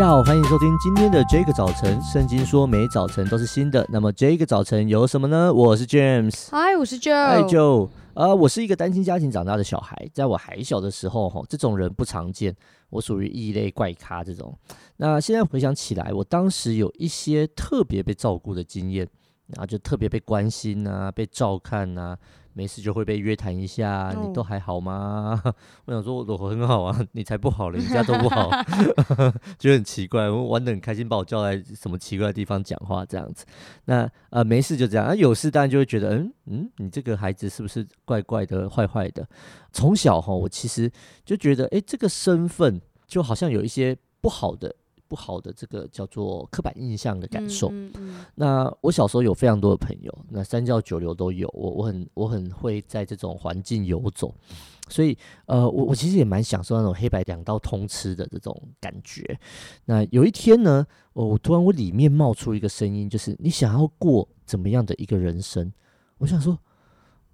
[0.00, 2.00] 家好，欢迎收听今天的这个早晨。
[2.00, 5.52] 圣经说每早晨都是新的，那么这个早晨有什么呢？
[5.52, 7.90] 我是 James，嗨，我是 Joe，嗨 Joe。
[8.14, 12.56] 呃，我是一个单亲家庭长大的小孩，在我还小的时候，哈，这种人不常见，
[12.88, 14.58] 我属于异类怪咖这种。
[14.96, 19.06] 那现在回想起来，我当时有一些特别被照顾的经验，
[19.48, 22.16] 然后就特别被关心啊，被照看啊。
[22.60, 25.40] 没事就会被约谈一下，你都还好吗？
[25.42, 25.54] 哦、
[25.86, 28.50] 我想说我我很好啊， 你才不好嘞，人家都不好，
[29.58, 30.28] 觉得很奇怪。
[30.28, 33.46] 我玩的很开心，把我叫来什么奇怪的地方讲话这样子。
[33.86, 39.26] 那呃没事就这样，啊有事当然就会觉得嗯嗯，你这个孩子是不是怪怪的、坏坏的？
[39.72, 40.92] 从小哈，我其实
[41.24, 44.74] 就觉得哎，这个身份就好像有一些不好的。
[45.10, 47.68] 不好的这个叫做刻板印象的感受。
[47.70, 48.24] 嗯嗯嗯。
[48.36, 51.50] 那我小时候有非常多的朋友，那三教九流都有。
[51.52, 54.32] 我我很我很会在这种环境游走，
[54.88, 59.36] 所以呃，我我其实也蛮享受那种黑白两道通吃的这种感觉。
[59.84, 65.72] 那有一天呢，我突然我里面冒出一个声音，就是你想要过怎么样的一个人生？
[66.18, 66.56] 我想说，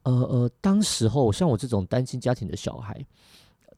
[0.05, 3.05] 呃呃，当时候像我这种单亲家庭的小孩，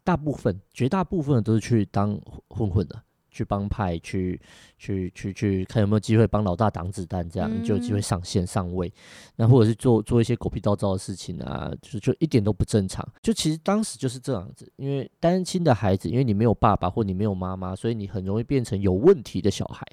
[0.04, 2.16] 大部分绝大部分都是去当
[2.48, 3.02] 混混的。
[3.38, 4.40] 去帮派，去
[4.76, 8.92] 去去去看有没有机会帮老大挡子弹，这样你就有机会上线上位。
[9.36, 13.06] 那或者是做做一些狗屁倒灶的事情啊，就就一点都不正常。
[13.22, 19.86] 就其实当时就是这样子，因为单亲的孩子，因为你没有爸爸或你没有妈妈，所以你很容易变成有问题的小孩。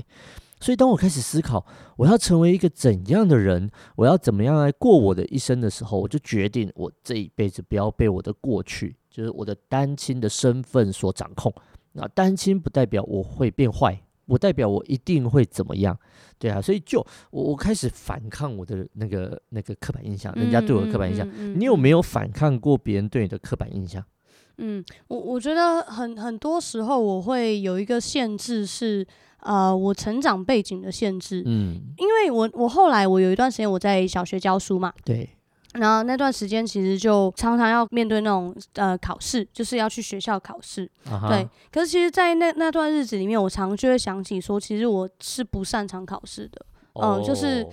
[0.59, 1.63] 所以当我开始思考
[1.97, 11.53] 我要成为一个怎样的人，我要怎么样来过我的一生的时候，我就决定我这一辈子不要被我的过去，就是我的单亲的身份所掌控。
[11.95, 15.97] 那单亲不代表我会变坏，不代表我一定会怎么样，
[16.37, 16.99] 对啊，所以就
[17.31, 24.03] 我我开始反抗我的那个那个刻板印象，人家对我的刻板印象，你有没有反抗过别人对你的刻板印象？
[24.57, 29.05] 嗯，我我觉得很很多时候我会有一个限制是，
[29.39, 35.29] 呃，我成长背景的限制，嗯，因为我我后来我有一段时间我在小学教书嘛，对。
[35.75, 40.89] 然后那段时间其实就常常要面对那种呃考试，就是要去学校考试。
[41.05, 41.27] Uh-huh.
[41.27, 46.65] 对，可是其实，在那那段日子里面，我常常就会想起说，其实我是不擅长考试的。
[46.93, 47.65] 嗯，就是。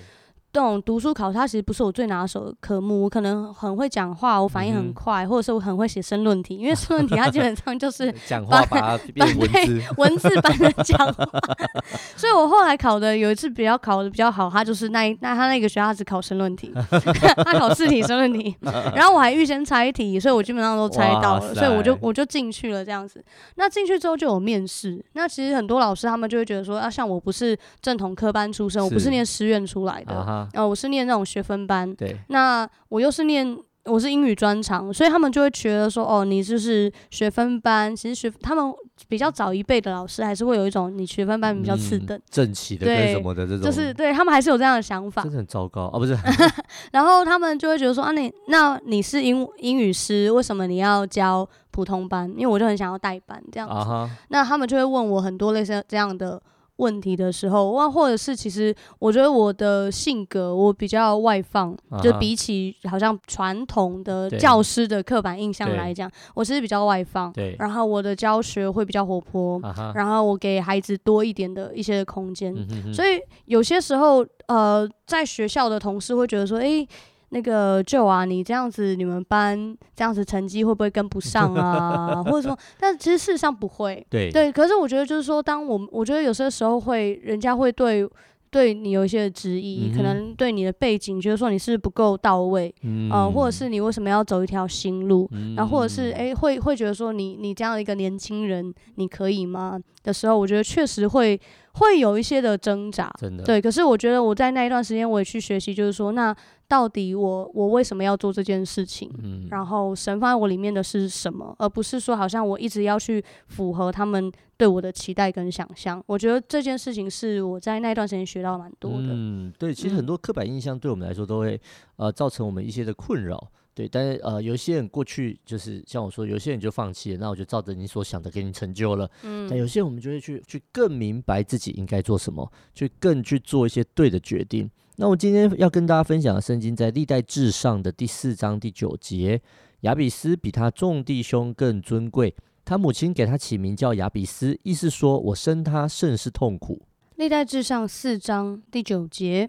[0.53, 3.05] 这种读书考试，它其实不是我最拿手的科目。
[3.05, 6.57] 我可能很会讲话，我反应很快，嗯、或者是我很会写申论题。
[6.57, 11.27] 因为申论题它基本上就是 讲话把它变文字，文字般的讲话。
[12.17, 16.71] 所以我后来考的有一次比较考的比较好，他就是那那他那个学校只考申论题，
[17.45, 18.55] 他考四题申论题，
[18.95, 23.25] 然后我还预先猜题，所以我基本上都猜到了，所以我就我就进去了这样子。
[23.55, 30.42] 那进去之后就有面试，那其实很多老师他们就会觉得说，啊，像我不是正统科班出身，我不是念师院出来的。
[30.47, 30.57] Uh-huh.
[30.59, 37.95] 呃，我是念那种学分班，对，那我又是念我是英语专长，所以他们就会觉得说，哦，你就是学分班。
[37.95, 38.73] 其实学他们
[39.09, 46.17] 比较早一辈的老师还是会有一种你学分班比较次等、嗯、正气的对什么的这种，就是对他们还是有这样的想法，真的很糟糕哦，不是。
[46.93, 52.31] 然后他们就会觉得说，啊，你那你是英英语师，为什么你要教普通班？
[52.37, 53.75] 因为我就很想要带班这样子。
[53.75, 54.09] Uh-huh.
[54.29, 56.41] 那他们就会问我很多类似这样的。
[56.77, 67.33] 问题的时候，或或者是其实我觉得我的性格我比较外放，啊、就比起好像传统的教师的刻板印象来讲，我其实比较外放。
[67.33, 76.89] 对，然后我的教学会比较活泼，啊，然后我给孩子多一点的一些空间，嗯，所以有些时候呃，在学校的同事会觉得说，诶。
[77.35, 82.23] 那个 Joe 啊，你这样子，你们班这样子成绩会不会跟不上啊？
[82.29, 84.07] 或者说，但其实事实上不会。
[84.11, 88.07] 对对，可是我觉得就是说，当我们我觉得有些时候会，人家会对
[88.51, 99.81] 对你有一些质疑，嗯，可能对你的背景觉得说你是不够到位，嗯，呃，或者是你为什么要走一条新路，嗯，然后或者是哎，会会觉得说你你这样一个年轻人，你可以吗？
[100.03, 101.41] 的时候，我觉得确实会
[101.75, 103.13] 会有一些的挣扎。
[103.19, 103.45] 真的。
[103.45, 106.35] 对，可是我觉得我在那一段时间，我也去学习，就是说那。
[106.69, 109.11] 到底我我为什么要做这件事情？
[109.23, 116.03] 嗯，然后神放在我里面的是什么，而不是说好像我一直要去符合他们对我的期待跟想象。
[116.07, 119.09] 我觉得这件事情是我在那一段时间学到蛮多的。
[119.11, 121.61] 嗯，对，其实很多刻板印象对我们来说都会
[121.97, 123.53] 呃造成我们一些的困扰。
[123.75, 129.11] 对，但是呃有些人过去就是像我说，有些人就放弃了，那我就照着你所想的给你成就了。
[129.23, 134.71] 嗯，但有些人我们就会去去更明白自己应该做什么，去更去做一些对的决定。
[134.97, 139.41] 那我今天要跟大家分享的圣经，在历代至上的第四章第九节，
[139.81, 142.35] 亚比斯比他众弟兄更尊贵，
[142.67, 146.83] 他母亲给他起名叫亚比斯，意思说我生他甚是痛苦。
[147.17, 149.49] 历代至上四章第九节，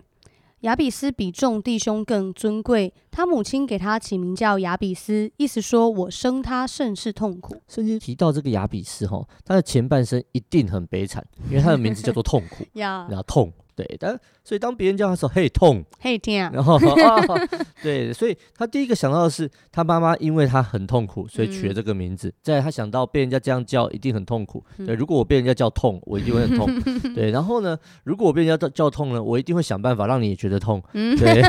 [0.64, 7.62] 亚比斯比众弟兄更尊贵，他母亲给他起名叫亚比斯，意思说我生他甚是痛苦。
[7.68, 13.52] 圣经提到这个亚比斯哈，他的前半生一定很悲惨，因为他的名字叫做痛苦， 然后痛。
[13.76, 17.24] 对，但所以当别人叫他说“嘿痛”，嘿痛，然后啊，
[17.82, 22.28] 对，所以他第一个想到的是他妈妈，因为他很痛苦，所以取了这个名字。
[22.30, 24.64] 嗯、再他想到被人家这样叫，一定很痛苦。
[24.86, 26.70] 对，如果我被人家叫痛，我一定会很痛。
[27.16, 30.82] 对，然后呢，如果我被人家叫痛呢，我一定会想办法让你也觉得痛。
[30.92, 31.42] 对，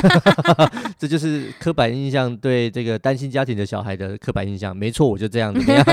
[0.99, 4.75] 这就是刻板印象对这个单亲家庭的小孩的刻板印象。
[4.75, 5.85] 没错，我就这样怎么样？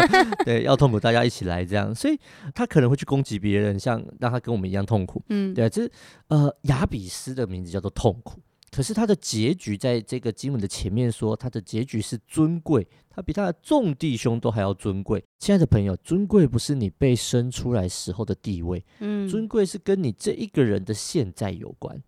[0.46, 2.18] 对，要痛苦大家一起来这样，所以
[2.56, 5.22] 他可能会去攻击别人，像让他跟我们一样痛苦。
[5.30, 5.90] 嗯，对，这。
[6.32, 8.40] 呃，亚比斯的名字叫做痛苦，
[8.72, 15.22] 可是他的结局在这个经文的前面说，他的结局是尊贵，他比他的众弟兄都还要尊贵。
[15.40, 22.02] 亲爱的朋友，尊贵不是你被生出来时候的地位，嗯，尊贵是跟你这一个人的现在有关。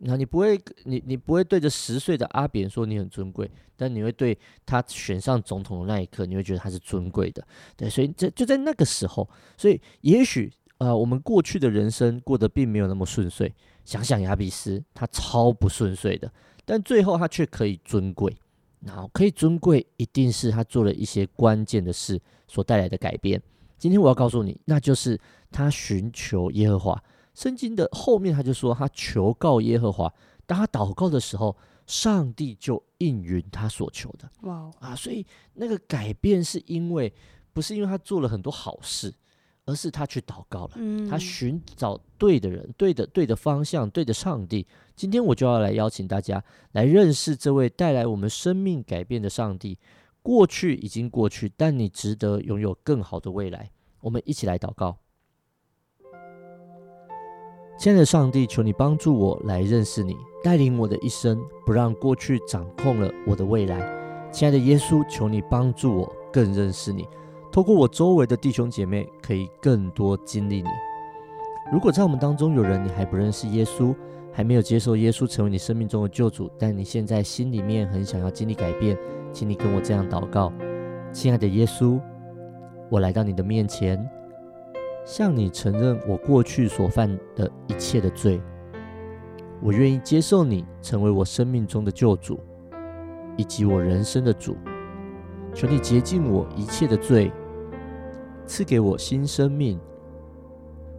[0.00, 4.36] 那你不会，你你不会对着十岁的阿扁说你很尊贵，但你会对
[4.66, 7.46] 他选上总统的那一刻，你会觉得他是尊贵的。
[7.76, 10.52] 对，所以这就在那个时候，所以也许。
[10.78, 13.54] 呃，我们过去的人生过得并没有那么顺遂。
[13.84, 16.32] 想想亚比斯，他超不顺遂的，
[16.64, 18.36] 但最后他却可以尊贵。
[18.80, 23.42] 然后可以尊贵，一定是他做了一些关键的事所带来的改变。
[23.76, 25.20] 今天我要告诉你，那就是
[25.50, 27.02] 他寻求耶和华。
[27.34, 30.12] 圣经的后面他就说，他求告耶和华。
[30.46, 31.56] 当他祷告的时候，
[31.88, 34.30] 上帝就应允他所求的。
[34.42, 34.94] 哇.啊！
[34.94, 37.12] 所以那个改变是因为
[37.52, 39.12] 不是因为他做了很多好事。
[39.68, 40.72] 而是他去祷告了，
[41.10, 44.66] 他寻找对的人、对的、对的方向、对的上帝。
[44.96, 46.42] 今天我就要来邀请大家
[46.72, 49.78] 来认识这位带来我们生命改变的上帝。
[50.22, 53.70] 过去已经过去，但你值得拥有更好的未来。
[54.00, 54.96] 我们一起来祷告。
[57.78, 63.78] 亲爱的上帝，求你帮助我来认识你，带领我的一生，不让过去掌控了我的未来。
[64.32, 67.06] 亲爱的耶稣，求你帮助我更认识你。
[67.50, 70.68] 透过我周围的弟兄姐妹，可以更多经历你。
[71.72, 73.94] 如果在我们当中有人你还不认识耶稣，
[74.32, 78.96] 还没有接受耶稣成为你生命中的救主，但你现在心里面很想要经历改变，
[79.32, 80.52] 请你跟我这样祷告：
[81.12, 82.00] 亲爱的耶稣，
[82.90, 84.08] 我来到你的面前，
[85.04, 88.40] 向你承认我过去所犯的一切的罪。
[89.60, 92.38] 我愿意接受你成为我生命中的救主，
[93.36, 94.56] 以及我人生的主。
[95.54, 97.32] 求你洁净我一切的罪，
[98.46, 99.78] 赐给我新生命，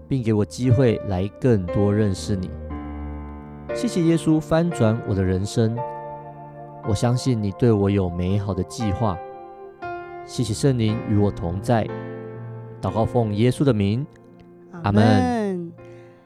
[0.07, 2.49] 并给我机会来更多认识你。
[3.73, 5.77] 谢谢耶稣翻转我的人生，
[6.87, 9.17] 我相信你对我有美好的计划。
[10.25, 11.87] 谢谢圣灵与我同在，
[12.81, 14.05] 祷告奉耶稣的名，
[14.83, 15.71] 阿门。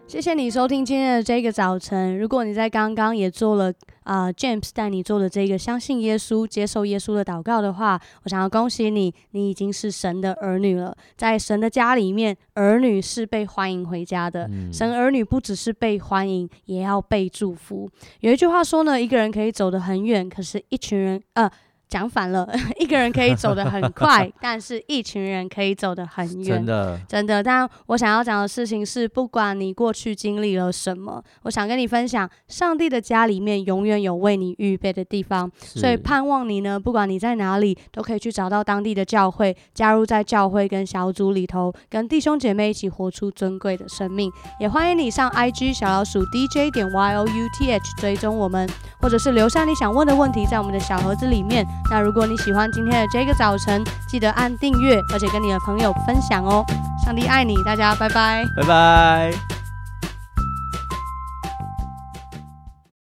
[0.07, 2.17] 谢谢你收听今天的这个早晨。
[2.17, 3.71] 如果你在刚刚也做了
[4.03, 10.95] 啊、呃、James 带你做的这个相信耶稣、接受耶稣的祷告的话，我想要恭喜你，你已经是神的儿女了。
[11.15, 14.47] 在神的家里面，儿女是被欢迎回家的。
[14.47, 17.89] 嗯、神儿女不只是被欢迎，也要被祝福。
[18.19, 21.49] 有一句话说呢，一个人可以走得很远，可是一群人呃。
[21.93, 22.49] 讲反了，
[22.79, 26.43] 一个人可以走得很快， 但是一群人可以走得很远。
[26.43, 27.43] 真的，真的。
[27.43, 35.51] 但我想要讲的事情是，不管你过去经历了什么，我想跟你分享，上帝的家里面永远有为你预备的地方。
[35.59, 44.31] 所以盼望你呢，不管你在哪里，都可以去找到当地的教会，加入在教会跟小组里头，跟弟兄姐妹一起活出尊贵的生命。
[44.59, 48.67] 也欢迎你上 IG 小老鼠 DJ 点 YOUTH 追踪我们，
[49.03, 51.67] 或者是留下你想问的问题，在我们的小盒子里面。
[51.91, 56.63] 那如果你喜欢今天的这个早晨，记得按订阅，而且跟你的朋友分享哦。
[57.03, 59.52] 上帝爱你，大家拜拜，拜拜。